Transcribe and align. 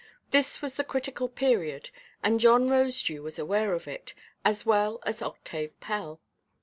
This 0.31 0.63
was 0.63 0.73
the 0.77 0.83
critical 0.83 1.29
period, 1.29 1.91
and 2.23 2.39
John 2.39 2.69
Rosedew 2.69 3.21
was 3.21 3.37
aware 3.37 3.75
of 3.75 3.87
it, 3.87 4.15
as 4.43 4.65
well 4.65 4.99
as 5.05 5.21
Octave 5.21 5.79
Pell. 5.79 6.19